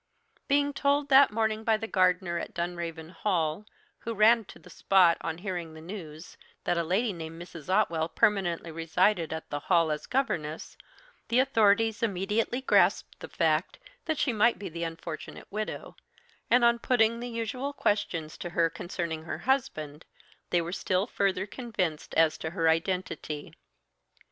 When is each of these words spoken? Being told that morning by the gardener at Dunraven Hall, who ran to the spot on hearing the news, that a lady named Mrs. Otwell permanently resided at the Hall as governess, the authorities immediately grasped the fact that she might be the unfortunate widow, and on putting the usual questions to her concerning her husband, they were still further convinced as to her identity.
Being 0.47 0.73
told 0.73 1.09
that 1.09 1.29
morning 1.29 1.63
by 1.63 1.77
the 1.77 1.85
gardener 1.85 2.39
at 2.39 2.55
Dunraven 2.55 3.09
Hall, 3.11 3.67
who 3.99 4.15
ran 4.15 4.45
to 4.45 4.57
the 4.57 4.71
spot 4.71 5.15
on 5.21 5.37
hearing 5.37 5.75
the 5.75 5.79
news, 5.79 6.37
that 6.63 6.75
a 6.75 6.83
lady 6.83 7.13
named 7.13 7.39
Mrs. 7.39 7.69
Otwell 7.71 8.09
permanently 8.09 8.71
resided 8.71 9.31
at 9.31 9.47
the 9.51 9.59
Hall 9.59 9.91
as 9.91 10.07
governess, 10.07 10.75
the 11.27 11.37
authorities 11.37 12.01
immediately 12.01 12.61
grasped 12.61 13.19
the 13.19 13.29
fact 13.29 13.77
that 14.05 14.17
she 14.17 14.33
might 14.33 14.57
be 14.57 14.69
the 14.69 14.83
unfortunate 14.85 15.45
widow, 15.51 15.95
and 16.49 16.65
on 16.65 16.79
putting 16.79 17.19
the 17.19 17.29
usual 17.29 17.71
questions 17.71 18.39
to 18.39 18.49
her 18.49 18.71
concerning 18.71 19.25
her 19.25 19.37
husband, 19.45 20.03
they 20.49 20.63
were 20.63 20.71
still 20.71 21.05
further 21.05 21.45
convinced 21.45 22.15
as 22.15 22.39
to 22.39 22.49
her 22.49 22.67
identity. 22.67 23.53